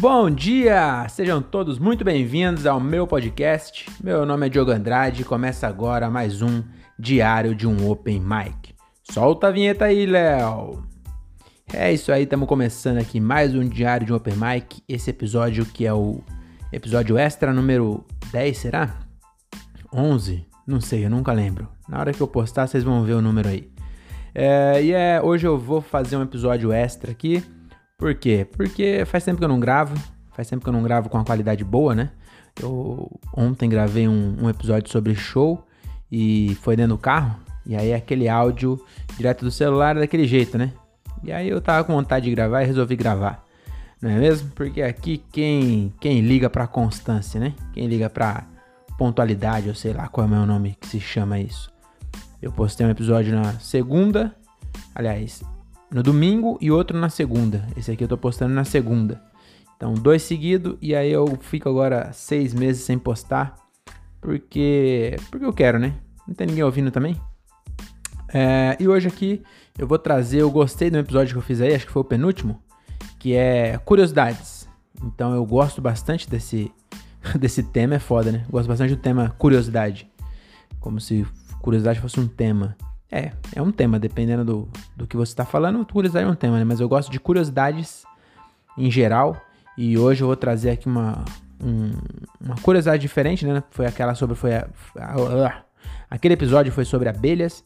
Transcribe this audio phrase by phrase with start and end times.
[0.00, 1.08] Bom dia!
[1.08, 3.84] Sejam todos muito bem-vindos ao meu podcast.
[4.00, 6.62] Meu nome é Diogo Andrade e começa agora mais um
[6.96, 8.76] Diário de um Open Mic.
[9.10, 10.84] Solta a vinheta aí, Léo!
[11.74, 14.80] É isso aí, estamos começando aqui mais um Diário de um Open Mic.
[14.88, 16.20] Esse episódio que é o
[16.72, 19.00] episódio extra número 10, será?
[19.92, 20.46] 11?
[20.64, 21.66] Não sei, eu nunca lembro.
[21.88, 23.68] Na hora que eu postar, vocês vão ver o número aí.
[24.32, 27.42] É, e é, hoje eu vou fazer um episódio extra aqui
[27.98, 28.46] por quê?
[28.52, 29.94] Porque faz tempo que eu não gravo,
[30.32, 32.10] faz tempo que eu não gravo com uma qualidade boa, né?
[32.62, 35.66] Eu ontem gravei um, um episódio sobre show
[36.10, 38.80] e foi dentro do carro, e aí aquele áudio
[39.16, 40.72] direto do celular é daquele jeito, né?
[41.24, 43.44] E aí eu tava com vontade de gravar e resolvi gravar.
[44.00, 44.48] Não é mesmo?
[44.54, 47.52] Porque aqui quem, quem liga pra constância, né?
[47.72, 48.46] Quem liga pra
[48.96, 51.68] pontualidade, eu sei lá qual é o meu nome que se chama isso.
[52.40, 54.32] Eu postei um episódio na segunda,
[54.94, 55.42] aliás,
[55.90, 57.66] no domingo e outro na segunda.
[57.76, 59.22] Esse aqui eu tô postando na segunda.
[59.76, 63.54] Então, dois seguidos e aí eu fico agora seis meses sem postar.
[64.20, 65.16] Porque.
[65.30, 65.94] Porque eu quero, né?
[66.26, 67.18] Não tem ninguém ouvindo também.
[68.32, 69.42] É, e hoje aqui
[69.78, 70.42] eu vou trazer.
[70.42, 72.60] Eu gostei do episódio que eu fiz aí, acho que foi o penúltimo.
[73.18, 74.68] Que é curiosidades.
[75.02, 76.72] Então eu gosto bastante desse,
[77.38, 78.44] desse tema, é foda, né?
[78.50, 80.10] Gosto bastante do tema curiosidade.
[80.80, 81.24] Como se
[81.62, 82.76] curiosidade fosse um tema.
[83.10, 86.58] É, é um tema, dependendo do, do que você está falando, curiosidade é um tema,
[86.58, 86.64] né?
[86.64, 88.04] Mas eu gosto de curiosidades
[88.76, 89.36] em geral.
[89.76, 91.24] E hoje eu vou trazer aqui uma,
[91.62, 91.92] um,
[92.40, 93.62] uma curiosidade diferente, né?
[93.70, 94.36] Foi aquela sobre.
[94.36, 95.62] Foi a, a,
[96.10, 97.64] aquele episódio foi sobre abelhas.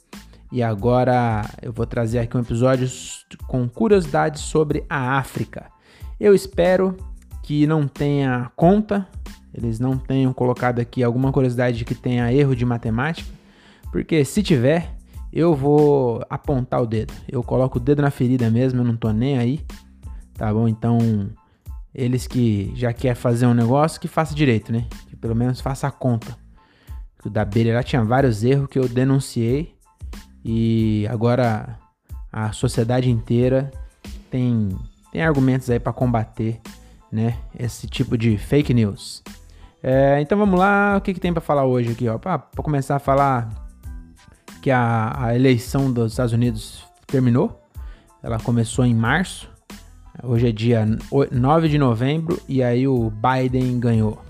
[0.52, 2.86] E agora eu vou trazer aqui um episódio
[3.46, 5.64] com curiosidades sobre a África.
[6.20, 6.96] Eu espero
[7.42, 9.08] que não tenha conta,
[9.54, 13.28] eles não tenham colocado aqui alguma curiosidade que tenha erro de matemática,
[13.90, 14.94] porque se tiver,
[15.32, 17.14] eu vou apontar o dedo.
[17.26, 19.64] Eu coloco o dedo na ferida mesmo, eu não tô nem aí.
[20.34, 20.68] Tá bom?
[20.68, 20.98] Então,
[21.94, 24.86] eles que já quer fazer um negócio, que faça direito, né?
[25.08, 26.36] Que pelo menos faça a conta.
[27.24, 29.74] O da abelha lá tinha vários erros que eu denunciei.
[30.44, 31.78] E agora
[32.32, 33.70] a sociedade inteira
[34.30, 34.76] tem,
[35.12, 36.60] tem argumentos aí para combater,
[37.10, 37.38] né?
[37.58, 39.22] Esse tipo de fake news.
[39.82, 42.18] É, então vamos lá, o que, que tem para falar hoje aqui, ó?
[42.18, 43.61] Para começar a falar
[44.62, 47.60] que a, a eleição dos Estados Unidos terminou.
[48.22, 49.50] Ela começou em março.
[50.22, 50.86] Hoje é dia
[51.32, 54.22] 9 de novembro e aí o Biden ganhou.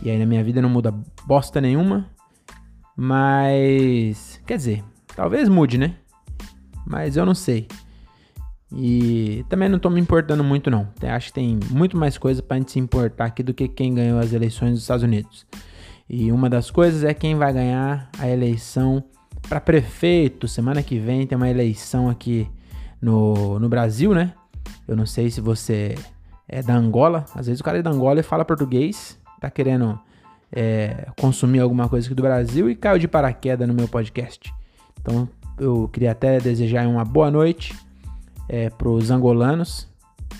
[0.00, 0.94] E aí na minha vida não muda
[1.26, 2.06] bosta nenhuma.
[2.96, 4.40] Mas.
[4.46, 5.96] Quer dizer, talvez mude, né?
[6.86, 7.66] Mas eu não sei.
[8.70, 10.88] E também não tô me importando muito, não.
[11.02, 14.20] Acho que tem muito mais coisa pra gente se importar aqui do que quem ganhou
[14.20, 15.44] as eleições dos Estados Unidos.
[16.08, 19.02] E uma das coisas é quem vai ganhar a eleição
[19.48, 20.48] para prefeito.
[20.48, 22.48] Semana que vem tem uma eleição aqui
[23.00, 24.32] no, no Brasil, né?
[24.86, 25.94] Eu não sei se você
[26.48, 27.24] é da Angola.
[27.34, 29.98] Às vezes o cara é da Angola e fala português, tá querendo
[30.50, 34.52] é, consumir alguma coisa aqui do Brasil e caiu de paraquedas no meu podcast.
[35.00, 35.28] Então
[35.58, 37.76] eu queria até desejar uma boa noite
[38.48, 39.86] é, para os angolanos.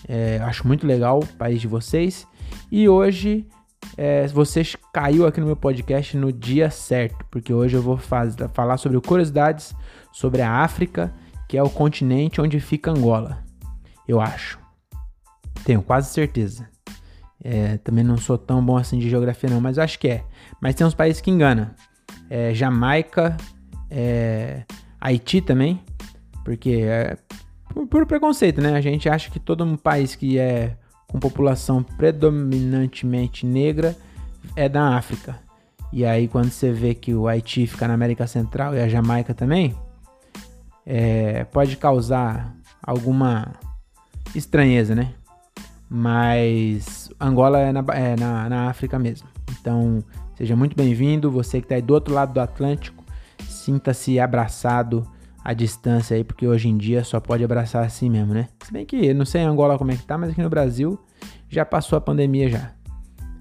[0.09, 2.27] É, acho muito legal o país de vocês.
[2.71, 3.47] E hoje
[3.97, 4.63] é, você
[4.93, 9.75] caiu aqui no meu podcast no dia certo, porque hoje eu vou falar sobre curiosidades
[10.13, 11.13] sobre a África,
[11.49, 13.45] que é o continente onde fica Angola.
[14.07, 14.59] Eu acho.
[15.65, 16.69] Tenho quase certeza.
[17.43, 20.25] É, também não sou tão bom assim de geografia não, mas acho que é.
[20.61, 21.71] Mas tem uns países que enganam.
[22.29, 23.37] É, Jamaica,
[23.91, 24.65] é,
[25.01, 25.81] Haiti também,
[26.45, 27.17] porque é
[27.73, 28.75] por, por preconceito, né?
[28.75, 30.77] A gente acha que todo um país que é
[31.09, 33.97] com população predominantemente negra
[34.55, 35.39] é da África.
[35.93, 39.35] E aí quando você vê que o Haiti fica na América Central e a Jamaica
[39.35, 39.75] também,
[40.85, 43.55] é, pode causar alguma
[44.35, 45.15] estranheza, né?
[45.89, 49.29] Mas Angola é na, é na, na África mesmo.
[49.59, 50.05] Então,
[50.37, 51.31] seja muito bem-vindo.
[51.31, 53.03] Você que está aí do outro lado do Atlântico,
[53.49, 55.07] sinta-se abraçado
[55.49, 58.49] a distância aí, porque hoje em dia só pode abraçar assim mesmo, né?
[58.63, 61.01] Se bem que não sei em Angola como é que tá, mas aqui no Brasil
[61.49, 62.73] já passou a pandemia já.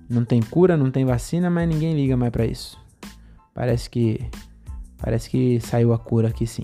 [0.10, 2.80] Não tem cura, não tem vacina, mas ninguém liga mais para isso.
[3.54, 4.26] Parece que
[4.98, 6.64] parece que saiu a cura aqui sim.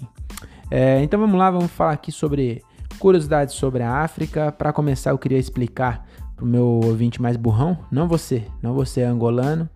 [0.71, 2.63] É, então vamos lá, vamos falar aqui sobre
[2.97, 4.49] curiosidades sobre a África.
[4.49, 6.07] Para começar, eu queria explicar
[6.37, 9.69] pro meu ouvinte mais burrão, não você, não você é angolano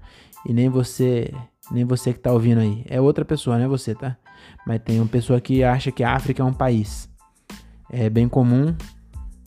[0.45, 1.29] e nem você,
[1.69, 2.85] nem você que tá ouvindo aí.
[2.89, 4.15] É outra pessoa, não é você, tá?
[4.65, 7.09] Mas tem uma pessoa que acha que a África é um país.
[7.89, 8.75] É bem comum,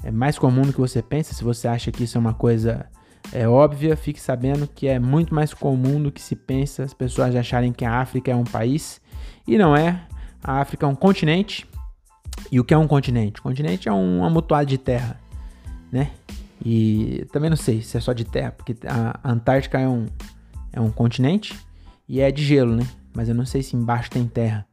[0.03, 1.35] é mais comum do que você pensa.
[1.35, 2.87] Se você acha que isso é uma coisa
[3.33, 7.37] é óbvia, fique sabendo que é muito mais comum do que se pensa as pessoas
[7.37, 9.01] acharem que a África é um país.
[9.47, 10.01] E não é.
[10.43, 11.67] A África é um continente.
[12.51, 13.41] E o que é um continente?
[13.41, 15.21] O continente é um amontoado de terra,
[15.93, 16.11] né?
[16.65, 20.07] E também não sei se é só de terra, porque a Antártica é um,
[20.73, 21.59] é um continente
[22.09, 22.87] e é de gelo, né?
[23.15, 24.67] Mas eu não sei se embaixo tem terra.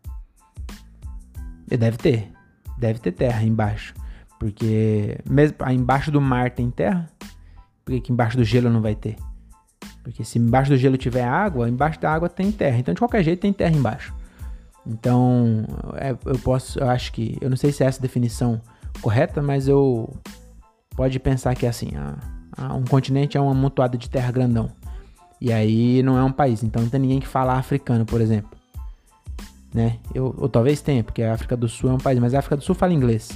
[1.67, 2.31] Deve ter.
[2.77, 3.93] Deve ter terra embaixo.
[4.39, 7.09] Porque mesmo embaixo do mar tem terra,
[7.83, 9.15] por que embaixo do gelo não vai ter?
[10.03, 12.77] Porque se embaixo do gelo tiver água, embaixo da água tem terra.
[12.77, 14.13] Então de qualquer jeito tem terra embaixo.
[14.85, 15.65] Então
[15.95, 18.61] é, eu posso, eu acho que, eu não sei se é essa definição
[19.01, 20.13] correta, mas eu
[20.95, 22.15] pode pensar que é assim, a,
[22.57, 24.69] a, um continente é uma amontoada de terra grandão.
[25.39, 28.56] E aí não é um país, então não tem ninguém que fala africano, por exemplo.
[29.73, 29.97] Né?
[30.13, 32.57] Eu, ou talvez tenha, porque a África do Sul é um país, mas a África
[32.57, 33.29] do Sul fala inglês.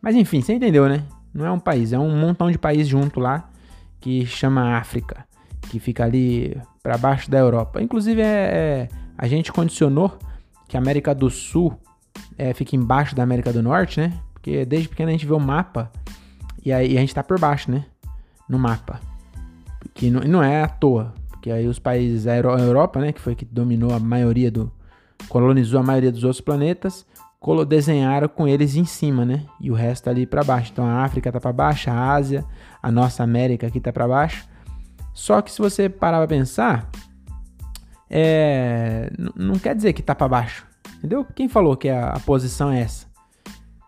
[0.00, 1.04] Mas enfim, você entendeu, né?
[1.32, 3.48] Não é um país, é um montão de país junto lá
[4.00, 5.24] que chama África,
[5.62, 7.82] que fica ali para baixo da Europa.
[7.82, 10.16] Inclusive, é, é, a gente condicionou
[10.68, 11.78] que a América do Sul
[12.36, 14.12] é, fica embaixo da América do Norte, né?
[14.32, 15.90] Porque desde pequeno a gente vê o mapa
[16.64, 17.84] e aí a gente tá por baixo, né?
[18.48, 19.00] No mapa.
[19.94, 21.14] Que não, não é à toa.
[21.30, 23.12] Porque aí os países, a Europa, né?
[23.12, 24.70] Que foi que dominou a maioria do.
[25.28, 27.06] Colonizou a maioria dos outros planetas
[27.66, 29.44] desenharam com eles em cima, né?
[29.60, 30.72] E o resto ali para baixo.
[30.72, 32.44] Então a África tá para baixo, a Ásia,
[32.82, 34.46] a nossa América aqui tá para baixo.
[35.14, 36.88] Só que se você parar para pensar,
[38.10, 39.10] é...
[39.36, 40.66] não quer dizer que tá para baixo,
[40.98, 41.24] entendeu?
[41.34, 43.06] Quem falou que a, posição é essa?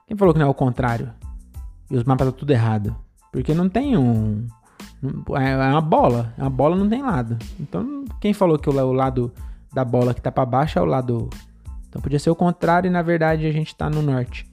[0.07, 1.13] Quem falou que não é o contrário?
[1.91, 2.97] E os mapas tá tudo errado?
[3.33, 4.47] Porque não tem um
[5.37, 7.37] é, é uma bola, a bola não tem lado.
[7.59, 9.33] Então quem falou que o lado
[9.73, 11.31] da bola que tá para baixo é o lado
[11.91, 14.47] então podia ser o contrário e na verdade a gente tá no norte.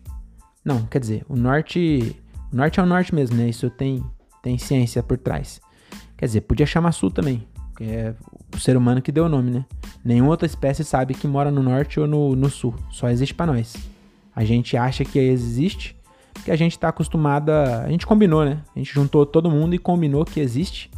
[0.65, 2.19] Não, quer dizer, o norte.
[2.51, 3.47] O norte é o norte mesmo, né?
[3.47, 4.03] Isso tem,
[4.41, 5.61] tem ciência por trás.
[6.17, 7.47] Quer dizer, podia chamar sul também.
[7.77, 8.15] Que é
[8.53, 9.65] o ser humano que deu o nome, né?
[10.03, 12.73] Nenhuma outra espécie sabe que mora no norte ou no, no sul.
[12.89, 13.75] Só existe para nós.
[14.35, 15.95] A gente acha que existe,
[16.43, 17.83] que a gente tá acostumada.
[17.83, 18.63] A gente combinou, né?
[18.75, 20.89] A gente juntou todo mundo e combinou que existe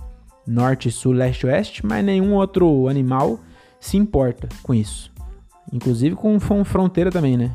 [0.48, 3.40] norte, sul, leste, oeste, mas nenhum outro animal
[3.80, 5.12] se importa com isso.
[5.72, 7.52] Inclusive com fronteira também, né?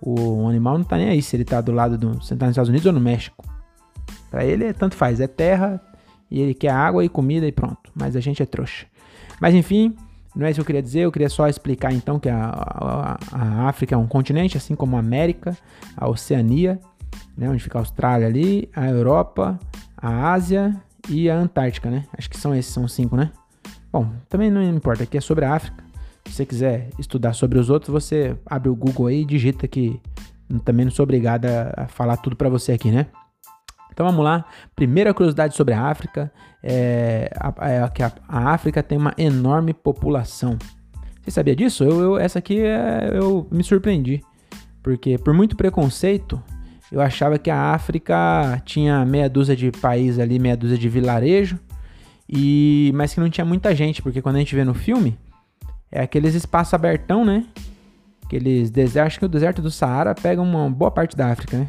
[0.00, 2.22] O animal não tá nem aí se ele tá do lado do.
[2.22, 3.44] Se tá nos Estados Unidos ou no México.
[4.30, 5.20] Para ele, tanto faz.
[5.20, 5.80] É terra
[6.30, 7.90] e ele quer água e comida e pronto.
[7.94, 8.86] Mas a gente é trouxa.
[9.40, 9.94] Mas enfim,
[10.34, 11.00] não é isso que eu queria dizer.
[11.00, 14.96] Eu queria só explicar então que a, a, a África é um continente, assim como
[14.96, 15.56] a América,
[15.96, 16.78] a Oceania,
[17.36, 17.48] né?
[17.48, 19.58] Onde fica a Austrália ali, a Europa,
[19.96, 20.74] a Ásia
[21.08, 22.04] e a Antártica, né?
[22.16, 23.30] Acho que são esses, são cinco, né?
[23.94, 25.84] Bom, também não importa, aqui é sobre a África.
[26.24, 30.00] Se você quiser estudar sobre os outros, você abre o Google aí e digita que
[30.64, 33.06] também não sou obrigado a falar tudo para você aqui, né?
[33.92, 34.46] Então vamos lá.
[34.74, 37.30] Primeira curiosidade sobre a África é,
[37.60, 40.58] é que a, a, África tem uma enorme população.
[41.22, 41.84] Você sabia disso?
[41.84, 44.24] Eu, eu essa aqui é, eu me surpreendi.
[44.82, 46.42] Porque por muito preconceito,
[46.90, 51.60] eu achava que a África tinha meia dúzia de países ali, meia dúzia de vilarejo,
[52.28, 55.18] e mas que não tinha muita gente, porque quando a gente vê no filme,
[55.90, 57.44] é aqueles espaços abertão, né?
[58.24, 59.06] Aqueles desertos.
[59.06, 61.68] Acho que o deserto do Saara pega uma boa parte da África, né?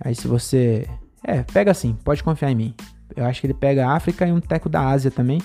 [0.00, 0.88] Aí se você.
[1.22, 2.74] É, pega assim, pode confiar em mim.
[3.16, 5.40] Eu acho que ele pega a África e um teco da Ásia também.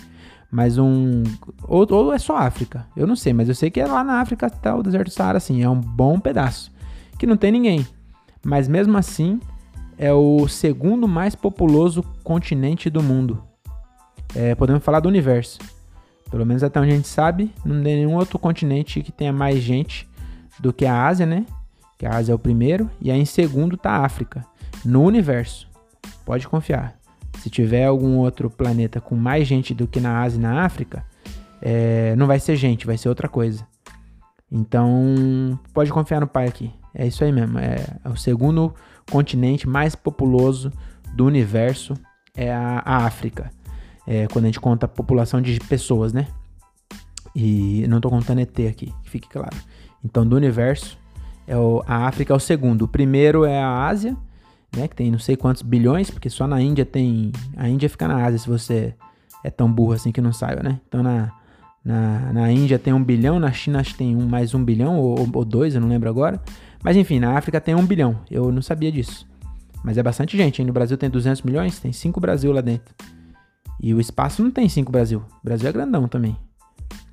[0.52, 1.24] Mas um.
[1.64, 2.86] Ou, ou é só África.
[2.96, 5.14] Eu não sei, mas eu sei que é lá na África tá o deserto do
[5.14, 5.64] Saara, assim.
[5.64, 6.72] É um bom pedaço.
[7.18, 7.88] Que não tem ninguém.
[8.46, 9.40] Mas mesmo assim,
[9.98, 13.49] é o segundo mais populoso continente do mundo.
[14.36, 15.60] É, podemos falar do universo.
[16.30, 19.60] Pelo menos até onde a gente sabe, não tem nenhum outro continente que tenha mais
[19.60, 20.08] gente
[20.60, 21.46] do que a Ásia, né?
[21.98, 22.90] Que a Ásia é o primeiro.
[23.02, 24.46] E aí em segundo tá a África.
[24.86, 25.68] No universo.
[26.24, 26.96] Pode confiar.
[27.40, 31.04] Se tiver algum outro planeta com mais gente do que na Ásia e na África,
[31.62, 33.66] é, não vai ser gente, vai ser outra coisa.
[34.52, 36.72] Então, pode confiar no pai aqui.
[36.94, 37.58] É isso aí mesmo.
[37.58, 38.74] É, é o segundo
[39.10, 40.72] continente mais populoso
[41.16, 41.96] do universo
[42.36, 43.52] é a, a África
[44.10, 46.26] é, quando a gente conta a população de pessoas, né?
[47.36, 49.56] E não estou contando ET aqui, que fique claro.
[50.04, 50.98] Então, do universo,
[51.48, 52.86] é o, a África é o segundo.
[52.86, 54.18] O primeiro é a Ásia,
[54.76, 54.88] né?
[54.88, 57.32] Que tem não sei quantos bilhões, porque só na Índia tem.
[57.56, 58.96] A Índia fica na Ásia, se você
[59.44, 60.82] é tão burro assim que não saiba, né?
[60.88, 61.32] Então, na,
[61.86, 64.98] na, na Índia tem um bilhão, na China acho que tem um, mais um bilhão,
[64.98, 66.42] ou, ou dois, eu não lembro agora.
[66.84, 68.20] Mas enfim, na África tem um bilhão.
[68.32, 69.28] Eu não sabia disso.
[69.84, 70.64] Mas é bastante gente.
[70.64, 72.96] No Brasil tem 200 milhões, tem 5 Brasil lá dentro.
[73.82, 75.20] E o espaço não tem 5 Brasil.
[75.42, 76.36] O Brasil é grandão também.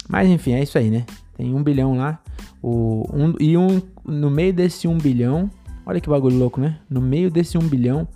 [0.08, 1.04] Mas enfim, é isso aí, né?
[1.36, 2.20] Tem um bilhão lá.
[2.62, 5.50] O, um, e um, no meio desse um bilhão,
[5.84, 6.78] olha que bagulho louco, né?
[6.88, 8.08] No meio desse um bilhão,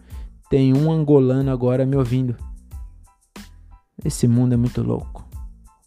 [0.48, 2.36] tem um angolano agora me ouvindo.
[4.04, 5.28] Esse mundo é muito louco.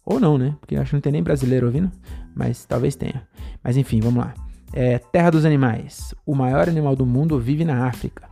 [0.06, 0.56] Ou não, né?
[0.60, 1.90] Porque acho que não tem nem brasileiro ouvindo,
[2.34, 3.26] mas talvez tenha.
[3.62, 4.34] Mas enfim, vamos lá.
[4.72, 6.14] É, terra dos animais.
[6.26, 8.28] O maior animal do mundo vive na África.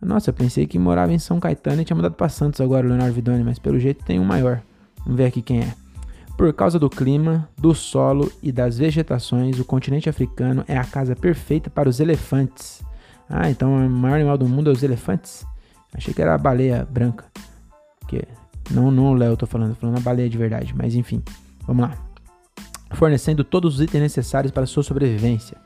[0.00, 3.14] Nossa, eu pensei que morava em São Caetano e tinha mudado para Santos agora, Leonardo
[3.14, 4.62] Vidoni, mas pelo jeito tem um maior.
[5.04, 5.74] Vamos ver aqui quem é.
[6.36, 11.14] Por causa do clima, do solo e das vegetações, o continente africano é a casa
[11.14, 12.82] perfeita para os elefantes.
[13.28, 15.46] Ah, então o maior animal do mundo é os elefantes?
[15.94, 17.26] Achei que era a baleia branca.
[18.08, 18.24] Que
[18.70, 21.22] não, não o Léo, tô falando, falando a baleia de verdade, mas enfim.
[21.66, 21.94] Vamos lá.
[22.92, 25.58] Fornecendo todos os itens necessários para sua sobrevivência.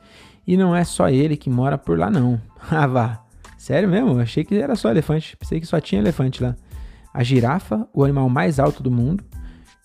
[0.45, 2.39] E não é só ele que mora por lá não.
[2.69, 3.24] ah, vá.
[3.65, 4.19] Sério mesmo?
[4.19, 5.35] Achei que era só elefante.
[5.35, 6.55] Pensei que só tinha elefante lá.
[7.11, 9.23] A girafa, o animal mais alto do mundo,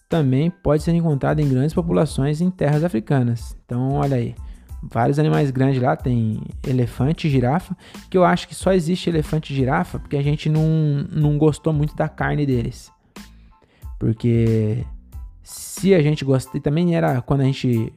[0.06, 3.56] também pode ser encontrada em grandes populações em terras africanas.
[3.64, 4.34] Então, olha aí.
[4.82, 7.74] Vários animais grandes lá, tem elefante e girafa,
[8.10, 11.72] que eu acho que só existe elefante e girafa porque a gente não, não gostou
[11.72, 12.92] muito da carne deles.
[13.98, 14.84] Porque
[15.42, 17.90] se a gente gosta, também era quando a gente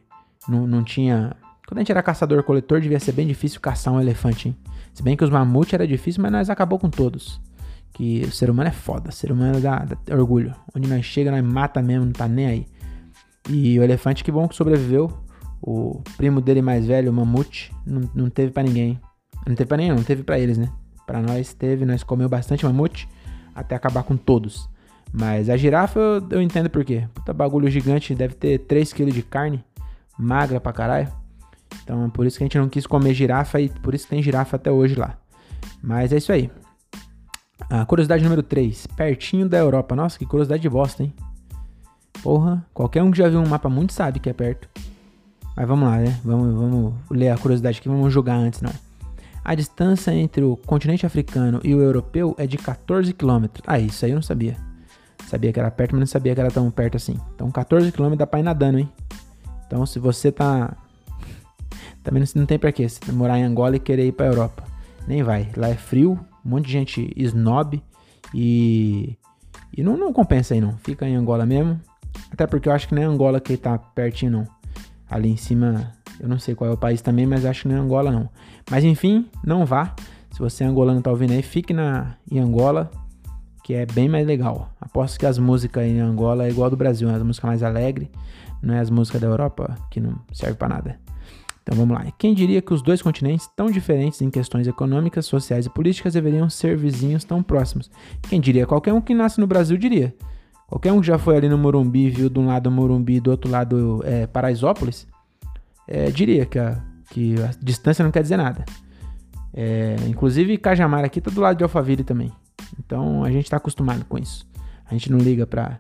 [0.48, 1.36] não, não tinha.
[1.68, 4.58] Quando a gente era caçador-coletor, devia ser bem difícil caçar um elefante, hein?
[4.94, 7.42] Se bem que os mamutes era difícil, mas nós acabou com todos.
[7.94, 10.54] Que o ser humano é foda, o ser humano dá, dá orgulho.
[10.76, 12.68] Onde nós chega, nós mata mesmo, não tá nem aí.
[13.50, 15.12] E o elefante, que bom que sobreviveu.
[15.62, 19.00] O primo dele mais velho, o mamute, não, não teve para ninguém.
[19.48, 20.70] Não teve pra ninguém, não teve para eles, né?
[21.06, 23.08] Para nós teve, nós comeu bastante mamute
[23.56, 24.70] até acabar com todos.
[25.12, 27.08] Mas a girafa eu, eu entendo por quê.
[27.14, 29.64] Puta bagulho gigante, deve ter 3kg de carne,
[30.18, 31.23] magra pra caralho.
[31.84, 34.22] Então é por isso que a gente não quis comer girafa e por isso tem
[34.22, 35.18] girafa até hoje lá.
[35.82, 36.52] Mas é isso aí.
[37.70, 39.96] A curiosidade número 3, pertinho da Europa.
[39.96, 41.14] Nossa, que curiosidade de bosta, hein?
[42.22, 44.70] Porra, qualquer um que já viu um mapa muito sabe que é perto.
[45.56, 46.20] Mas vamos lá, né?
[46.24, 48.74] Vamos, vamos ler a curiosidade aqui, vamos julgar antes, não.
[49.44, 53.46] A distância entre o continente africano e o europeu é de 14 km.
[53.68, 54.56] Ah, isso aí eu não sabia.
[55.28, 57.20] Sabia que era perto, mas não sabia que era tão perto assim.
[57.36, 58.90] Então, 14 km dá pra ir nadando, hein?
[59.68, 60.78] Então, se você tá.
[62.04, 62.88] Também não tem pra quê.
[62.88, 64.64] Se morar em Angola e querer ir pra Europa.
[65.08, 65.50] Nem vai.
[65.56, 67.82] Lá é frio, um monte de gente snob.
[68.34, 69.18] E.
[69.76, 70.78] E não, não compensa aí, não.
[70.78, 71.80] Fica em Angola mesmo.
[72.32, 74.48] Até porque eu acho que nem é Angola que tá pertinho, não.
[75.10, 77.76] Ali em cima, eu não sei qual é o país também, mas acho que não
[77.76, 78.30] é Angola, não.
[78.70, 79.96] Mas enfim, não vá.
[80.32, 82.90] Se você é angolano tá ouvindo aí, fique na, em Angola
[83.64, 84.70] que é bem mais legal.
[84.80, 88.10] Aposto que as músicas em Angola é igual do Brasil, é as músicas mais alegres,
[88.62, 91.00] não é as músicas da Europa que não serve para nada.
[91.64, 92.06] Então vamos lá.
[92.18, 96.50] Quem diria que os dois continentes, tão diferentes em questões econômicas, sociais e políticas, deveriam
[96.50, 97.90] ser vizinhos tão próximos?
[98.24, 98.68] Quem diria?
[98.68, 100.14] Qualquer um que nasce no Brasil diria.
[100.68, 103.32] Qualquer um que já foi ali no Morumbi, viu de um lado Morumbi e do
[103.32, 105.08] outro lado é, Paraisópolis,
[105.88, 108.66] é, diria que a, que a distância não quer dizer nada.
[109.54, 112.32] É, inclusive, Cajamar aqui tá do lado de Alphaville também.
[112.80, 114.46] Então a gente está acostumado com isso.
[114.86, 115.80] A gente não liga para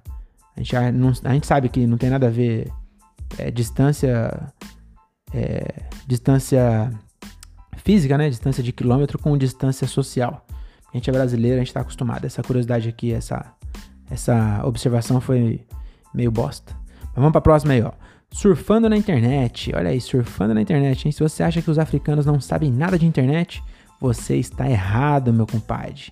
[0.56, 2.72] a gente, a gente sabe que não tem nada a ver
[3.38, 4.54] é, distância
[5.34, 6.92] é, distância
[7.78, 8.30] física, né?
[8.30, 10.46] Distância de quilômetro com distância social.
[10.94, 12.26] A gente é brasileiro, a gente está acostumado.
[12.26, 13.46] Essa curiosidade aqui, essa,
[14.10, 15.62] essa observação foi
[16.14, 16.74] meio bosta.
[17.02, 17.92] Mas vamos para a próxima aí, ó.
[18.32, 19.72] Surfando na internet.
[19.76, 21.12] Olha aí, surfando na internet, hein?
[21.12, 23.64] Se você acha que os africanos não sabem nada de internet,
[24.00, 26.12] você está errado, meu compadre.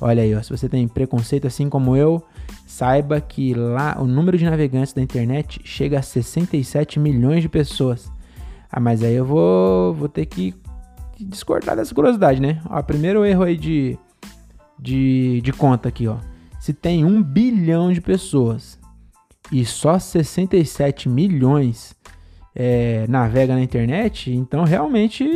[0.00, 2.22] Olha aí, ó, se você tem preconceito assim como eu,
[2.66, 8.10] saiba que lá o número de navegantes da internet chega a 67 milhões de pessoas.
[8.72, 10.54] Ah, mas aí eu vou, vou ter que
[11.20, 12.62] discordar dessa curiosidade, né?
[12.70, 13.98] Ó, primeiro erro aí de,
[14.78, 16.16] de, de conta aqui, ó.
[16.58, 18.78] Se tem um bilhão de pessoas
[19.50, 21.94] e só 67 milhões
[22.54, 25.28] é, navega na internet, então realmente,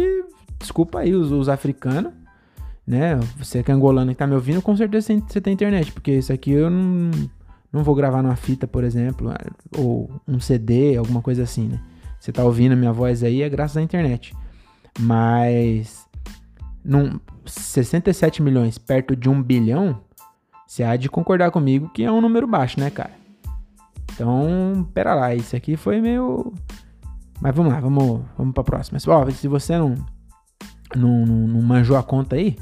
[0.59, 2.13] desculpa aí os, os africanos,
[2.87, 3.17] né?
[3.39, 6.33] Você que é angolano e tá me ouvindo, com certeza você tem internet, porque isso
[6.33, 7.11] aqui eu não,
[7.71, 9.31] não vou gravar numa fita, por exemplo,
[9.77, 11.81] ou um CD, alguma coisa assim, né?
[12.19, 14.35] Você tá ouvindo a minha voz aí é graças à internet.
[14.99, 16.07] Mas
[16.85, 20.01] num 67 milhões perto de um bilhão,
[20.67, 23.13] você há de concordar comigo que é um número baixo, né, cara?
[24.13, 26.53] Então, pera lá, isso aqui foi meio.
[27.41, 28.99] Mas vamos lá, vamos, vamos pra próxima.
[29.09, 29.95] Ó, se você não,
[30.95, 32.57] não, não manjou a conta aí,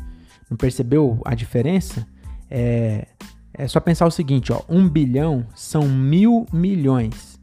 [0.51, 2.07] não percebeu a diferença?
[2.51, 3.07] É,
[3.53, 7.34] é só pensar o seguinte, ó, um bilhão são mil milhões.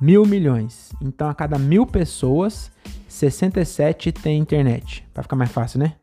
[0.00, 0.92] Mil milhões.
[1.00, 2.70] Então, a cada mil pessoas,
[3.08, 5.06] 67 tem internet.
[5.12, 5.94] Para ficar mais fácil, né?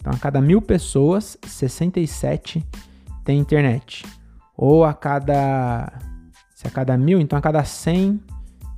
[0.00, 2.64] Então, a cada mil pessoas, 67
[3.24, 4.04] tem internet.
[4.56, 5.92] Ou a cada...
[6.54, 8.20] Se a cada mil, então a cada 100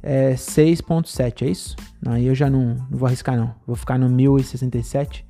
[0.03, 1.77] é 6.7, é isso?
[2.07, 3.55] Aí eu já não, não vou arriscar não.
[3.67, 5.27] Vou ficar no 1067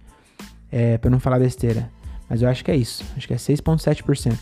[0.71, 1.89] é, para não falar besteira.
[2.29, 3.05] Mas eu acho que é isso.
[3.17, 4.37] Acho que é 6,7%.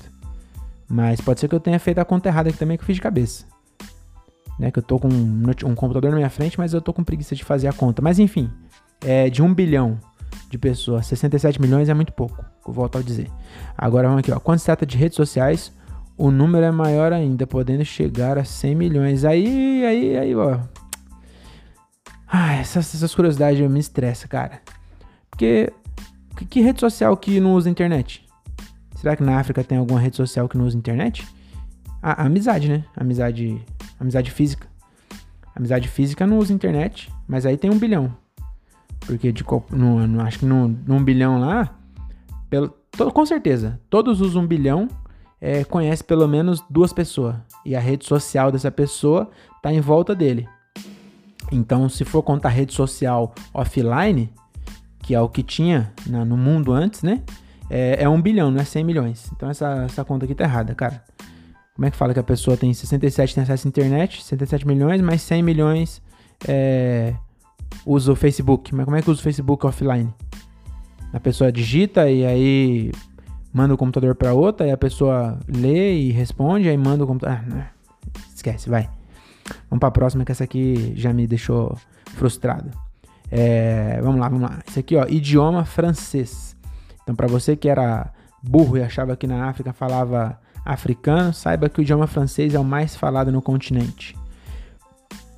[0.89, 2.97] Mas pode ser que eu tenha feito a conta errada aqui também que eu fiz
[2.97, 3.45] de cabeça.
[4.59, 7.35] Né, que eu tô com um, computador na minha frente, mas eu tô com preguiça
[7.35, 8.03] de fazer a conta.
[8.03, 8.51] Mas enfim,
[9.05, 9.99] é de 1 bilhão
[10.49, 11.07] de pessoas.
[11.07, 13.31] 67 milhões é muito pouco, eu volto a dizer.
[13.77, 14.39] Agora vamos aqui, ó.
[14.39, 15.73] Quando se trata de redes sociais,
[16.17, 19.25] o número é maior ainda, podendo chegar a 100 milhões.
[19.25, 20.61] Aí, aí, aí, ó.
[22.29, 24.61] Ah, essas, essas curiosidades me estressam, cara.
[25.31, 25.73] Porque
[26.37, 28.25] que, que, rede social que não usa internet?
[28.97, 31.27] Será que na África tem alguma rede social que não usa internet?
[32.03, 32.85] A, a amizade, né?
[32.97, 33.61] Amizade,
[34.03, 34.69] amizade física.
[35.55, 38.15] Amizade física não usa internet, mas aí tem um bilhão.
[39.01, 41.77] Porque de, no, no, acho que num, num bilhão lá,
[42.49, 44.89] pelo, to, com certeza, todos usam um bilhão,
[45.41, 47.37] é, conhece pelo menos duas pessoas.
[47.65, 49.31] E a rede social dessa pessoa
[49.63, 50.49] tá em volta dele.
[51.51, 54.33] Então, se for contar rede social offline,
[55.01, 57.23] que é o que tinha na, no mundo antes, né?
[57.69, 59.31] É, é, um bilhão, não é 100 milhões.
[59.35, 61.03] Então, essa, essa conta aqui tá errada, cara.
[61.83, 65.01] Como é que fala que a pessoa tem 67 tem acesso à internet, 67 milhões,
[65.01, 66.01] mais 100 milhões
[66.47, 67.13] é,
[67.85, 68.73] usa o Facebook.
[68.73, 70.15] Mas como é que usa o Facebook offline?
[71.13, 72.93] A pessoa digita e aí
[73.53, 77.45] manda o computador para outra, e a pessoa lê e responde, aí manda o computador.
[77.51, 77.73] Ah,
[78.33, 78.89] esquece, vai.
[79.69, 81.77] Vamos para a próxima, que essa aqui já me deixou
[82.15, 82.71] frustrado.
[83.29, 84.61] É, vamos lá, vamos lá.
[84.69, 86.57] Esse aqui, ó, idioma francês.
[87.03, 91.81] Então, para você que era burro e achava que na África falava africano, saiba que
[91.81, 94.17] o idioma francês é o mais falado no continente.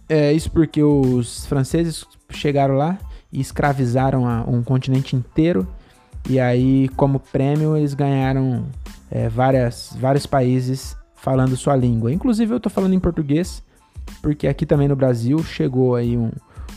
[0.08, 2.98] É isso porque os franceses chegaram lá
[3.32, 5.66] e escravizaram um continente inteiro.
[6.28, 8.64] E aí, como prêmio, eles ganharam
[9.10, 12.12] é, várias, vários países falando sua língua.
[12.12, 13.62] Inclusive, eu tô falando em português,
[14.22, 16.30] porque aqui também no Brasil chegou aí um,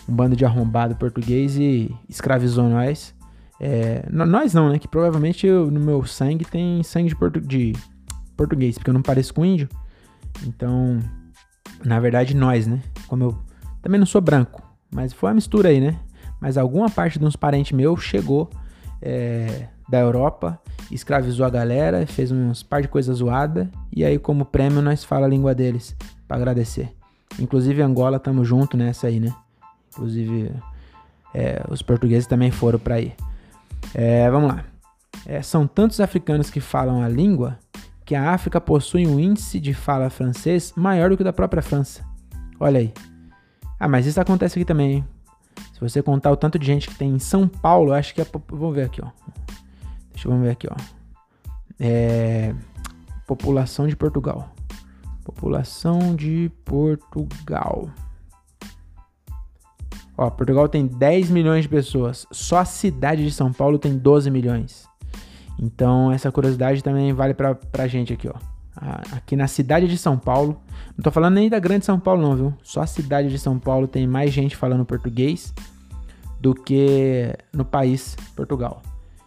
[0.08, 3.14] um bando de arrombado português e escravizou nós.
[3.60, 4.80] É, nós não, né?
[4.80, 7.74] Que provavelmente eu, no meu sangue tem sangue de, portu de
[8.38, 9.68] português, porque eu não pareço com índio.
[10.46, 11.00] Então,
[11.84, 12.82] na verdade, nós, né?
[13.08, 13.38] Como eu
[13.82, 14.62] também não sou branco,
[14.94, 16.00] mas foi uma mistura aí, né?
[16.40, 18.50] Mas alguma parte de uns parentes meus chegou
[19.02, 20.60] é, da Europa,
[20.92, 25.26] escravizou a galera, fez uns par de coisas zoadas, e aí, como prêmio, nós fala
[25.26, 25.96] a língua deles
[26.28, 26.94] para agradecer.
[27.40, 29.34] Inclusive, Angola, tamo junto nessa aí, né?
[29.90, 30.52] Inclusive,
[31.34, 33.14] é, os portugueses também foram para aí.
[33.94, 34.64] É, vamos lá.
[35.26, 37.58] É, são tantos africanos que falam a língua
[38.08, 41.62] que a África possui um índice de fala francês maior do que o da própria
[41.62, 42.06] França.
[42.58, 42.94] Olha aí.
[43.78, 45.06] Ah, mas isso acontece aqui também, hein?
[45.74, 48.26] Se você contar o tanto de gente que tem em São Paulo, acho que é.
[48.50, 49.10] Vamos ver aqui, ó.
[50.14, 50.76] Deixa eu ver aqui, ó.
[51.78, 52.56] É.
[53.28, 54.56] População de Portugal.
[55.26, 57.90] População de Portugal.
[60.18, 62.26] Ó, Portugal tem 10 milhões de pessoas.
[62.32, 64.87] Só a cidade de São Paulo tem 12 milhões.
[65.60, 68.36] Então, essa curiosidade também vale pra, pra gente aqui, ó.
[69.12, 70.62] Aqui na cidade de São Paulo,
[70.96, 72.54] não tô falando nem da grande São Paulo não, viu?
[72.62, 75.52] Só a cidade de São Paulo tem mais gente falando português
[76.40, 78.84] do que no país Portugal.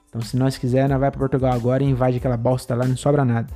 [0.09, 3.25] Então, se nós quisermos, vai para Portugal agora e invade aquela bosta lá, não sobra
[3.25, 3.53] nada.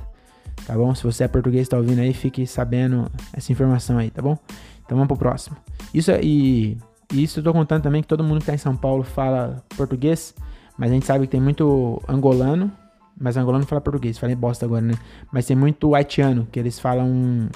[0.65, 0.93] Tá bom?
[0.95, 4.37] Se você é português, tá ouvindo aí, fique sabendo essa informação aí, tá bom?
[4.85, 5.55] Então vamos pro próximo.
[5.93, 6.77] Isso é, e,
[7.13, 9.63] e isso eu tô contando também que todo mundo que tá em São Paulo fala
[9.75, 10.33] português.
[10.77, 12.71] Mas a gente sabe que tem muito angolano,
[13.19, 14.93] mas angolano fala português, falei bosta agora, né?
[15.31, 17.49] Mas tem muito haitiano, que eles falam.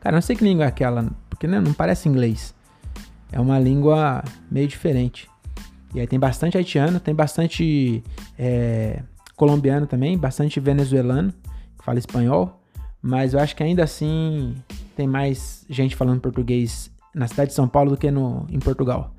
[0.00, 2.54] Cara, não sei que língua é aquela, porque né, não parece inglês.
[3.30, 5.28] É uma língua meio diferente.
[5.94, 8.02] E aí tem bastante haitiano, tem bastante
[8.38, 9.02] é,
[9.36, 11.32] colombiano também, bastante venezuelano,
[11.78, 12.60] que fala espanhol.
[13.00, 14.54] Mas eu acho que ainda assim
[14.96, 19.14] tem mais gente falando português na cidade de São Paulo do que no, em Portugal.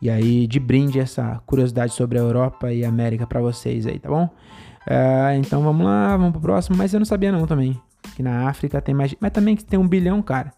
[0.00, 3.98] E aí, de brinde, essa curiosidade sobre a Europa e a América para vocês aí,
[3.98, 4.24] tá bom?
[4.86, 6.76] Uh, então vamos lá, vamos pro próximo.
[6.76, 7.80] Mas eu não sabia não também.
[8.14, 9.14] Que na África tem mais.
[9.20, 10.52] Mas também que tem um bilhão, cara.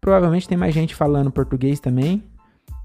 [0.00, 2.24] Provavelmente tem mais gente falando português também.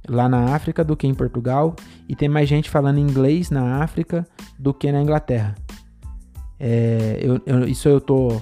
[0.08, 1.76] Lá na África do que em Portugal.
[2.08, 4.28] E tem mais gente falando inglês na África
[4.60, 5.56] do que na Inglaterra.
[6.60, 8.40] É, eu, eu, isso eu tô,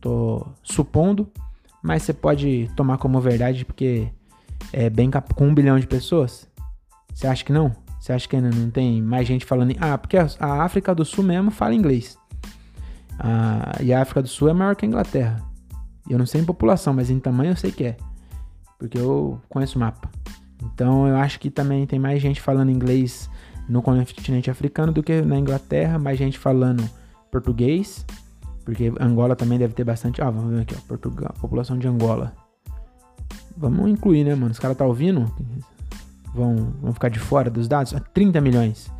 [0.00, 1.30] tô supondo.
[1.82, 4.08] Mas você pode tomar como verdade porque
[4.72, 6.48] é bem com um bilhão de pessoas.
[7.16, 7.74] Você acha que não?
[7.98, 9.74] Você acha que ainda não tem mais gente falando.
[9.80, 12.18] Ah, porque a África do Sul mesmo fala inglês.
[13.18, 15.42] Ah, e a África do Sul é maior que a Inglaterra.
[16.08, 17.96] Eu não sei em população, mas em tamanho eu sei que é.
[18.78, 20.10] Porque eu conheço o mapa.
[20.62, 23.30] Então eu acho que também tem mais gente falando inglês
[23.66, 26.86] no continente africano do que na Inglaterra, mais gente falando
[27.32, 28.04] português,
[28.62, 30.20] porque Angola também deve ter bastante.
[30.20, 32.34] Ah, vamos ver aqui, ó, Portugal, população de Angola.
[33.56, 34.52] Vamos incluir, né, mano?
[34.52, 35.34] Os caras tá ouvindo?
[36.36, 37.94] Vão, vão ficar de fora dos dados?
[38.12, 38.92] 30 milhões.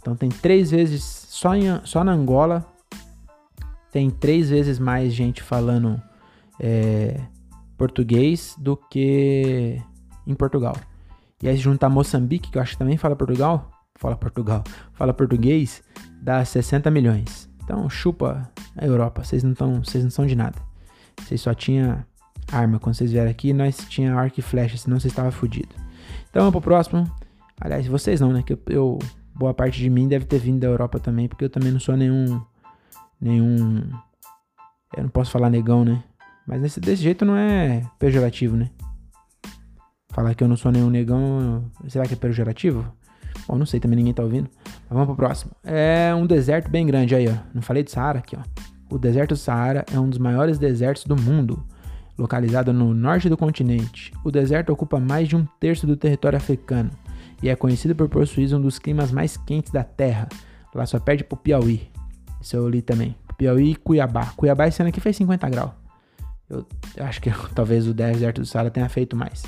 [0.00, 2.64] Então tem três vezes, só, em, só na Angola,
[3.90, 6.00] tem três vezes mais gente falando
[6.60, 7.18] é,
[7.78, 9.80] português do que
[10.26, 10.76] em Portugal.
[11.42, 15.14] E aí se juntar Moçambique, que eu acho que também fala Portugal, fala Portugal, fala
[15.14, 15.82] português,
[16.20, 17.48] dá 60 milhões.
[17.62, 20.58] Então chupa a Europa, vocês não vocês não são de nada.
[21.20, 22.06] Vocês só tinha
[22.52, 25.76] arma quando vocês vieram aqui, nós tinha arco e flecha, senão vocês estavam fodidos.
[26.34, 27.08] Então vamos pro próximo.
[27.60, 28.42] Aliás, vocês não, né?
[28.42, 28.98] Que eu, eu,
[29.32, 31.96] boa parte de mim deve ter vindo da Europa também, porque eu também não sou
[31.96, 32.42] nenhum
[33.20, 33.88] nenhum
[34.96, 36.02] eu não posso falar negão, né?
[36.44, 38.68] Mas desse, desse jeito não é pejorativo, né?
[40.10, 42.84] Falar que eu não sou nenhum negão, será que é pejorativo?
[43.46, 44.50] Bom, não sei, também ninguém tá ouvindo.
[44.64, 45.52] Mas vamos pro próximo.
[45.62, 47.34] É um deserto bem grande aí, ó.
[47.54, 48.42] Não falei de Saara aqui, ó.
[48.92, 51.64] O deserto do Saara é um dos maiores desertos do mundo,
[52.16, 54.12] localizado no norte do continente.
[54.24, 56.90] O deserto ocupa mais de um terço do território africano
[57.42, 60.28] e é conhecido por possuir um dos climas mais quentes da Terra.
[60.74, 61.88] Lá só perde pro Piauí.
[62.40, 63.14] Isso eu li também.
[63.36, 64.26] Piauí e Cuiabá.
[64.36, 65.70] Cuiabá esse ano aqui fez 50 graus.
[66.48, 66.66] Eu,
[66.98, 69.42] acho que talvez o deserto do Saara tenha feito mais.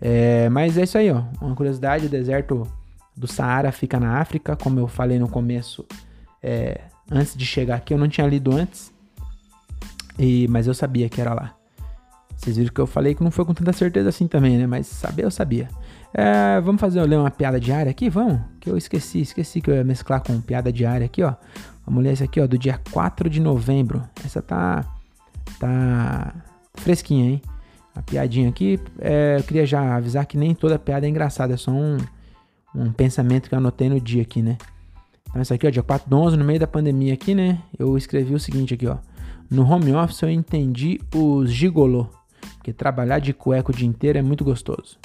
[0.00, 1.24] É, mas é isso aí, ó.
[1.40, 2.66] Uma curiosidade: o deserto
[3.16, 5.84] do Saara fica na África, como eu falei no começo.
[6.42, 8.92] É, antes de chegar aqui, eu não tinha lido antes.
[10.18, 11.57] E, mas eu sabia que era lá.
[12.38, 14.66] Vocês viram que eu falei que não foi com tanta certeza assim também, né?
[14.66, 15.68] Mas saber eu sabia.
[16.14, 18.08] É, vamos fazer ler uma piada diária aqui?
[18.08, 18.40] Vamos?
[18.60, 21.34] Que eu esqueci, esqueci que eu ia mesclar com piada diária aqui, ó.
[21.84, 24.02] Vamos ler essa aqui, ó, do dia 4 de novembro.
[24.24, 24.84] Essa tá.
[25.58, 26.32] tá
[26.74, 27.42] fresquinha, hein?
[27.94, 31.56] A piadinha aqui, é, eu queria já avisar que nem toda piada é engraçada, é
[31.56, 31.98] só um,
[32.72, 34.56] um pensamento que eu anotei no dia aqui, né?
[35.28, 37.58] Então, essa aqui, ó, dia 4 de 11, no meio da pandemia aqui, né?
[37.76, 38.98] Eu escrevi o seguinte aqui, ó.
[39.50, 42.06] No home office eu entendi os gigolô,
[42.56, 44.98] porque trabalhar de cueca o dia inteiro é muito gostoso.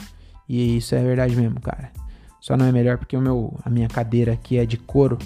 [0.47, 1.91] E isso é verdade mesmo, cara.
[2.39, 5.17] Só não é melhor porque o meu, a minha cadeira aqui é de couro.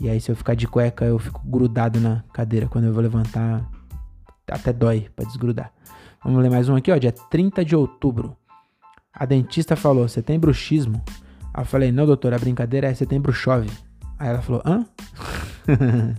[0.00, 2.66] E aí se eu ficar de cueca, eu fico grudado na cadeira.
[2.66, 3.62] Quando eu vou levantar,
[4.50, 5.72] até dói para desgrudar.
[6.24, 6.96] Vamos ler mais um aqui, ó.
[6.96, 8.36] Dia 30 de outubro.
[9.12, 11.02] A dentista falou: Você tem bruxismo?
[11.52, 13.70] Aí eu falei: Não, doutor, a brincadeira é setembro chove.
[14.18, 14.84] Aí ela falou: Hã?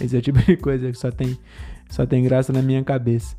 [0.00, 1.38] Esse é o tipo de coisa que só tem,
[1.88, 3.36] só tem graça na minha cabeça.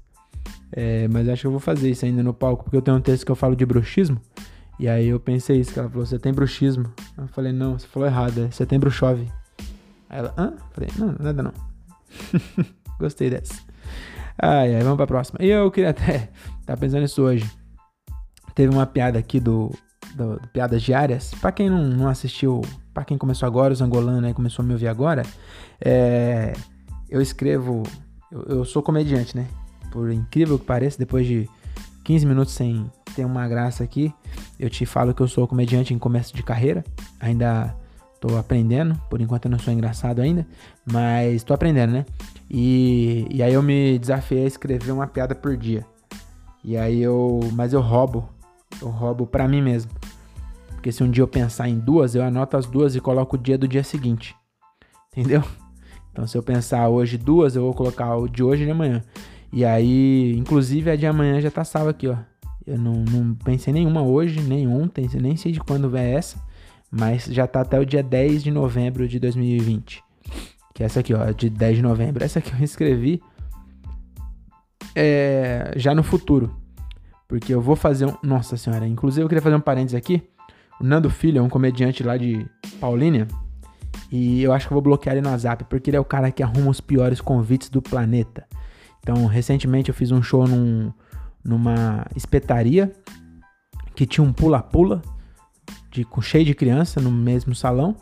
[0.72, 3.02] É, mas acho que eu vou fazer isso ainda no palco, porque eu tenho um
[3.02, 4.20] texto que eu falo de bruxismo.
[4.80, 6.92] E aí eu pensei isso, que ela falou, você tem bruxismo.
[7.18, 9.28] Eu falei, não, você falou errado, é setembro chove.
[10.10, 10.54] Aí ela, hã?
[10.58, 11.54] Eu falei, não, nada não.
[13.00, 13.62] Gostei dessa.
[14.42, 15.40] Ai, ai, vamos pra próxima.
[15.42, 16.30] E eu queria até,
[16.66, 17.50] tá pensando nisso hoje.
[18.56, 19.72] Teve uma piada aqui do,
[20.16, 21.32] do, do Piadas Diárias.
[21.40, 22.62] Pra quem não, não assistiu,
[22.94, 25.24] pra quem começou agora, os angolanos, né, começou a me ouvir agora.
[25.80, 26.54] É,
[27.10, 27.84] eu escrevo,
[28.32, 29.48] eu, eu sou comediante, né?
[29.92, 31.48] Por incrível que pareça, depois de
[32.04, 34.14] 15 minutos sem ter uma graça aqui,
[34.60, 36.84] eu te falo que eu sou comediante em começo de carreira.
[37.20, 37.76] Ainda
[38.20, 40.48] tô aprendendo, por enquanto eu não sou engraçado ainda,
[40.92, 42.06] mas tô aprendendo, né?
[42.50, 45.86] E, e aí eu me desafiei a escrever uma piada por dia.
[46.64, 47.40] E aí eu.
[47.54, 48.30] Mas eu roubo.
[48.82, 49.92] Eu roubo pra mim mesmo.
[50.70, 53.40] Porque se um dia eu pensar em duas, eu anoto as duas e coloco o
[53.40, 54.36] dia do dia seguinte.
[55.12, 55.44] Entendeu?
[56.12, 59.04] Então se eu pensar hoje duas, eu vou colocar o de hoje e de amanhã.
[59.52, 62.16] E aí, inclusive a de amanhã já tá salva aqui, ó.
[62.66, 66.40] Eu não, não pensei nenhuma hoje, nem ontem, nem sei de quando é essa,
[66.90, 70.04] mas já tá até o dia 10 de novembro de 2020.
[70.74, 72.24] Que é essa aqui, ó, de 10 de novembro.
[72.24, 73.22] Essa aqui eu escrevi
[74.96, 76.56] é, já no futuro.
[77.28, 78.14] Porque eu vou fazer um.
[78.22, 80.22] Nossa senhora, inclusive eu queria fazer um parênteses aqui.
[80.80, 82.46] O Nando Filho é um comediante lá de
[82.80, 83.28] Paulínia.
[84.12, 86.30] E eu acho que eu vou bloquear ele no WhatsApp, porque ele é o cara
[86.32, 88.46] que arruma os piores convites do planeta.
[89.02, 90.92] Então, recentemente eu fiz um show num,
[91.44, 92.92] numa espetaria
[93.96, 95.02] que tinha um pula-pula
[95.92, 97.96] de, cheio de criança no mesmo salão.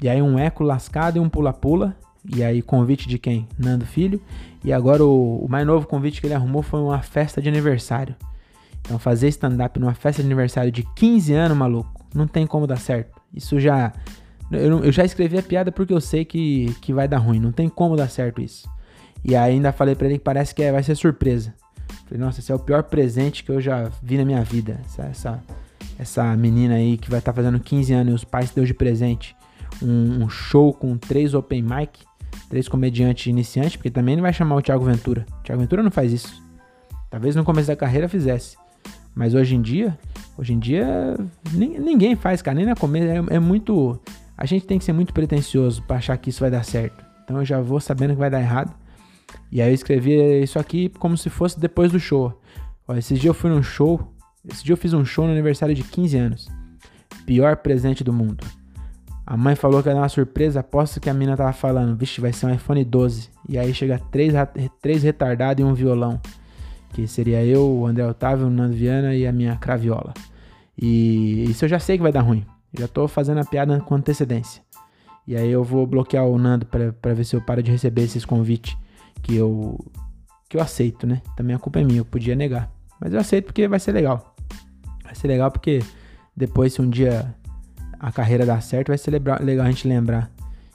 [0.00, 1.96] E aí um eco lascado e um pula-pula.
[2.34, 3.48] E aí convite de quem?
[3.58, 4.20] Nando Filho.
[4.64, 8.14] E agora o, o, mais novo convite que ele arrumou foi uma festa de aniversário.
[8.80, 12.78] Então fazer stand-up numa festa de aniversário de 15 anos, maluco, não tem como dar
[12.78, 13.20] certo.
[13.32, 13.92] Isso já...
[14.50, 17.40] Eu, eu já escrevi a piada porque eu sei que, que vai dar ruim.
[17.40, 18.68] Não tem como dar certo isso.
[19.24, 21.54] E ainda falei para ele que parece que é, vai ser surpresa.
[22.04, 24.80] Falei, nossa, esse é o pior presente que eu já vi na minha vida.
[24.84, 25.42] Essa, essa,
[25.98, 28.74] essa menina aí que vai estar tá fazendo 15 anos e os pais deu de
[28.74, 29.34] presente
[29.82, 32.00] um, um, show com três open mic,
[32.48, 35.26] três comediantes iniciantes, porque também não vai chamar o Thiago Ventura.
[35.40, 36.42] O Thiago Ventura não faz isso.
[37.10, 38.56] Talvez no começo da carreira fizesse.
[39.14, 39.96] Mas hoje em dia,
[40.36, 41.16] hoje em dia,
[41.52, 43.24] ninguém faz, cara, nem na comédia.
[43.30, 43.98] É, é muito.
[44.36, 47.04] A gente tem que ser muito pretencioso para achar que isso vai dar certo.
[47.22, 48.74] Então eu já vou sabendo que vai dar errado.
[49.50, 52.40] E aí eu escrevi isso aqui como se fosse depois do show.
[52.86, 54.12] Ó, esse dia eu fui num show.
[54.48, 56.48] Esse dia eu fiz um show no aniversário de 15 anos.
[57.24, 58.44] Pior presente do mundo.
[59.26, 62.30] A mãe falou que era uma surpresa, aposto que a mina tava falando, vixe, vai
[62.30, 63.30] ser um iPhone 12.
[63.48, 64.34] E aí chega três,
[64.82, 66.20] três retardados e um violão.
[66.92, 70.12] Que seria eu, o André Otávio, o Nando Viana e a minha craviola.
[70.76, 72.44] E isso eu já sei que vai dar ruim.
[72.78, 74.62] Já tô fazendo a piada com antecedência.
[75.26, 78.26] E aí eu vou bloquear o Nando para ver se eu paro de receber esses
[78.26, 78.76] convites
[79.24, 79.78] que eu
[80.48, 81.20] que eu aceito, né?
[81.36, 82.70] Também a culpa é minha, eu podia negar.
[83.00, 84.36] Mas eu aceito porque vai ser legal.
[85.02, 85.82] Vai ser legal porque
[86.36, 87.34] depois se um dia
[87.98, 90.30] a carreira dar certo, vai ser legal a gente lembrar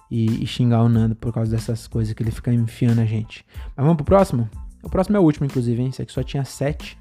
[0.09, 3.45] e, e, xingar o Nando por causa dessas coisas que ele fica enfiando a gente.
[3.75, 4.49] Mas vamos pro próximo?
[4.81, 5.89] O próximo é o último, inclusive, hein?
[5.89, 6.97] Esse aqui só tinha 7.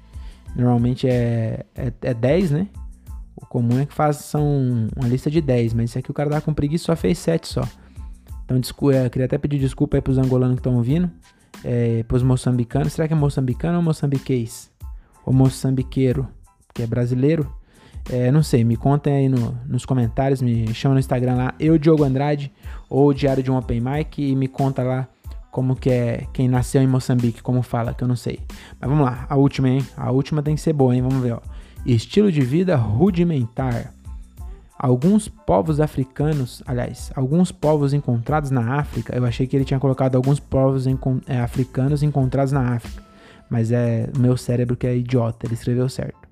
[0.55, 2.67] Normalmente é, é, é 10, né?
[3.35, 6.41] O comum é que façam uma lista de 10, mas esse aqui o cara dá
[6.41, 7.63] com preguiça só fez 7 só.
[8.45, 11.09] Então, desculpa, eu queria até pedir desculpa aí pros angolanos que estão ouvindo,
[11.63, 12.93] é, pros moçambicanos.
[12.93, 14.69] Será que é moçambicano ou moçambiquês?
[15.25, 16.27] Ou moçambiqueiro,
[16.73, 17.51] que é brasileiro?
[18.09, 21.77] É, não sei, me contem aí no, nos comentários, me chama no Instagram lá, eu
[21.77, 22.51] Diogo Andrade,
[22.89, 25.07] ou Diário de um Open Mic, e me conta lá
[25.51, 28.39] como que é quem nasceu em Moçambique, como fala, que eu não sei.
[28.79, 29.85] Mas vamos lá, a última, hein?
[29.97, 31.01] A última tem que ser boa, hein?
[31.01, 31.41] Vamos ver, ó.
[31.85, 33.93] Estilo de vida rudimentar.
[34.81, 40.15] Alguns povos africanos, aliás, alguns povos encontrados na África, eu achei que ele tinha colocado
[40.15, 40.85] alguns povos
[41.27, 43.03] é, africanos encontrados na África,
[43.49, 46.29] mas é meu cérebro que é idiota, ele escreveu certo.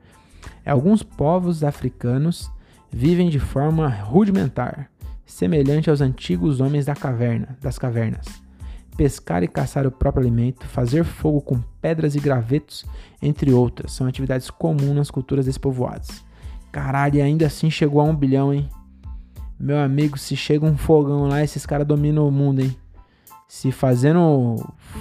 [0.64, 2.50] É, alguns povos africanos
[2.90, 4.90] vivem de forma rudimentar,
[5.26, 8.48] semelhante aos antigos homens da caverna, das cavernas
[8.96, 12.84] pescar e caçar o próprio alimento, fazer fogo com pedras e gravetos,
[13.22, 16.26] entre outras, são atividades comuns nas culturas desses povoados.
[16.72, 18.70] Caralho, e ainda assim chegou a um bilhão, hein?
[19.60, 22.76] Meu amigo, se chega um fogão lá, esses caras dominam o mundo, hein?
[23.48, 24.56] Se fazendo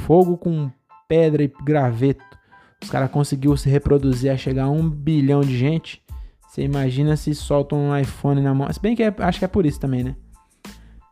[0.07, 0.71] fogo com
[1.09, 2.25] pedra e graveto,
[2.83, 6.03] os caras conseguiu se reproduzir a chegar a um bilhão de gente.
[6.49, 8.73] Você imagina se soltam um iPhone na mão.
[8.73, 10.17] Se bem que é, acho que é por isso também, né?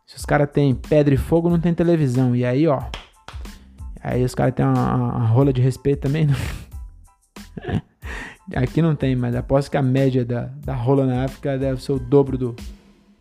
[0.07, 2.35] Se os caras têm pedra e fogo, não tem televisão.
[2.35, 2.81] E aí, ó.
[4.01, 6.27] Aí os caras têm uma, uma, rola de respeito também.
[6.27, 6.35] Né?
[8.53, 11.93] Aqui não tem, mas aposto que a média da, da rola na África deve ser
[11.93, 12.55] o dobro do,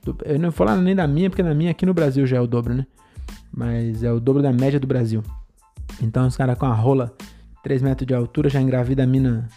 [0.02, 0.16] do.
[0.24, 2.40] Eu não vou falar nem da minha, porque na minha aqui no Brasil já é
[2.40, 2.86] o dobro, né?
[3.50, 5.22] Mas é o dobro da média do Brasil.
[6.02, 7.14] Então os caras com a rola
[7.62, 9.48] 3 metros de altura já engravida a mina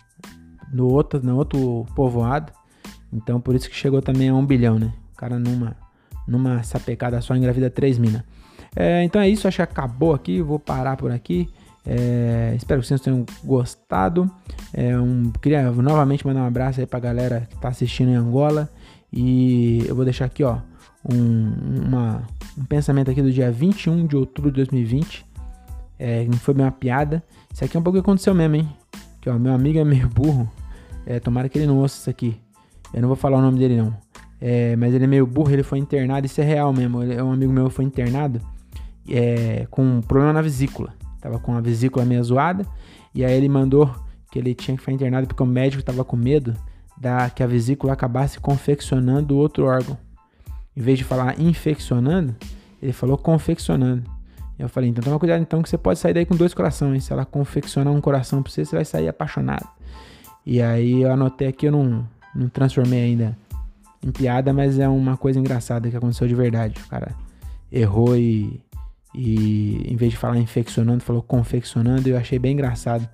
[0.72, 2.54] no outro, no outro povoado.
[3.12, 4.94] Então por isso que chegou também a um bilhão, né?
[5.14, 5.76] O cara numa
[6.28, 8.22] numa sapecada só engravida três minas.
[8.76, 11.50] É, então é isso, acho que acabou aqui, vou parar por aqui.
[11.89, 14.30] É, espero que vocês tenham gostado.
[14.73, 18.69] É, um, queria novamente mandar um abraço aí pra galera que tá assistindo em Angola.
[19.12, 20.58] E eu vou deixar aqui, ó,
[21.10, 22.23] um, uma,
[22.58, 25.26] um pensamento aqui do dia 21 de outubro de 2020.
[25.97, 27.23] É, não foi bem uma piada.
[27.54, 28.69] Isso aqui é um pouco que aconteceu mesmo, hein?
[29.21, 30.52] Que, ó, meu amigo é meio burro.
[31.06, 32.38] É, tomara que ele não ouça isso aqui.
[32.93, 33.95] Eu não vou falar o nome dele, não.
[34.41, 37.02] É, mas ele é meio burro, ele foi internado, isso é real mesmo.
[37.02, 38.41] Ele, um amigo meu foi internado
[39.10, 40.93] é, com um problema na vesícula.
[41.22, 42.66] Tava com a vesícula meio zoada.
[43.14, 43.94] E aí ele mandou
[44.32, 46.54] que ele tinha que ficar internado porque o médico tava com medo
[46.98, 49.98] da que a vesícula acabasse confeccionando outro órgão.
[50.76, 52.36] Em vez de falar infeccionando,
[52.82, 54.04] ele falou confeccionando.
[54.58, 57.04] E eu falei, então toma cuidado então que você pode sair daí com dois corações.
[57.04, 59.68] Se ela confeccionar um coração pra você, você vai sair apaixonado.
[60.46, 63.38] E aí eu anotei aqui, eu não, não transformei ainda
[64.04, 66.80] em piada, mas é uma coisa engraçada que aconteceu de verdade.
[66.86, 67.16] O cara
[67.72, 68.62] errou e,
[69.13, 72.08] e em vez de falar infeccionando, falou confeccionando.
[72.08, 73.08] E eu achei bem engraçado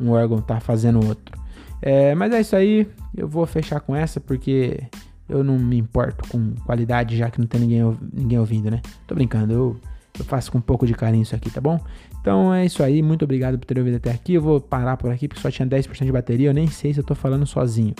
[0.00, 1.38] um órgão tá fazendo outro.
[1.82, 2.88] É, mas é isso aí.
[3.16, 4.80] Eu vou fechar com essa porque
[5.28, 8.80] eu não me importo com qualidade, já que não tem ninguém, ninguém ouvindo, né?
[9.06, 9.76] Tô brincando, eu,
[10.18, 11.78] eu faço com um pouco de carinho isso aqui, tá bom?
[12.20, 14.34] Então é isso aí, muito obrigado por ter ouvido até aqui.
[14.34, 16.48] Eu vou parar por aqui porque só tinha 10% de bateria.
[16.48, 17.94] Eu nem sei se eu tô falando sozinho.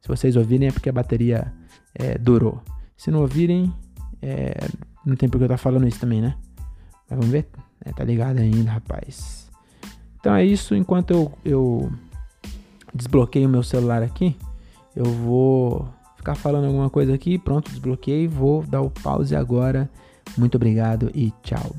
[0.00, 1.52] Se vocês ouvirem é porque a bateria
[1.94, 2.60] é, durou.
[2.96, 3.72] Se não ouvirem,
[4.20, 4.54] é,
[5.04, 6.34] não tem porque eu estar falando isso também, né?
[7.12, 7.46] Mas vamos ver.
[7.84, 9.50] É, tá ligado ainda, rapaz.
[10.18, 10.74] Então é isso.
[10.74, 11.92] Enquanto eu, eu
[12.94, 14.34] desbloqueio o meu celular aqui,
[14.96, 17.38] eu vou ficar falando alguma coisa aqui.
[17.38, 18.26] Pronto, desbloqueei.
[18.26, 19.90] Vou dar o pause agora.
[20.38, 21.76] Muito obrigado e tchau.